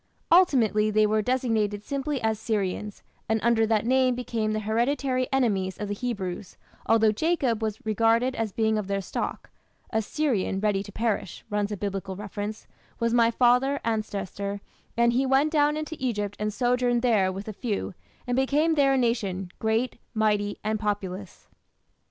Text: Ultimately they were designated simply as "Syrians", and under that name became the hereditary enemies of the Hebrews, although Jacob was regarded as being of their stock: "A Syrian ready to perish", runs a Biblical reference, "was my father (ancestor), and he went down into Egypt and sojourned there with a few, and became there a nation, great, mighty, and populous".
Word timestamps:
Ultimately 0.31 0.89
they 0.89 1.05
were 1.05 1.21
designated 1.21 1.83
simply 1.83 2.19
as 2.23 2.39
"Syrians", 2.39 3.03
and 3.29 3.39
under 3.43 3.67
that 3.67 3.85
name 3.85 4.15
became 4.15 4.51
the 4.51 4.61
hereditary 4.61 5.27
enemies 5.31 5.77
of 5.77 5.87
the 5.89 5.93
Hebrews, 5.93 6.57
although 6.87 7.11
Jacob 7.11 7.61
was 7.61 7.85
regarded 7.85 8.33
as 8.33 8.51
being 8.51 8.79
of 8.79 8.87
their 8.87 8.99
stock: 8.99 9.51
"A 9.91 10.01
Syrian 10.01 10.59
ready 10.59 10.81
to 10.81 10.91
perish", 10.91 11.45
runs 11.51 11.71
a 11.71 11.77
Biblical 11.77 12.15
reference, 12.15 12.65
"was 12.99 13.13
my 13.13 13.29
father 13.29 13.79
(ancestor), 13.85 14.59
and 14.97 15.13
he 15.13 15.27
went 15.27 15.51
down 15.51 15.77
into 15.77 15.95
Egypt 15.99 16.35
and 16.39 16.51
sojourned 16.51 17.03
there 17.03 17.31
with 17.31 17.47
a 17.47 17.53
few, 17.53 17.93
and 18.25 18.35
became 18.35 18.73
there 18.73 18.93
a 18.93 18.97
nation, 18.97 19.51
great, 19.59 19.99
mighty, 20.15 20.57
and 20.63 20.79
populous". 20.79 21.47